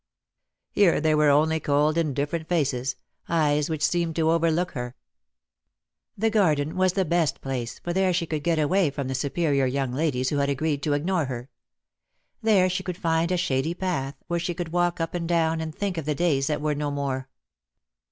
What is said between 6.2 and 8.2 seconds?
for Love. 187 The garden was the best place, for there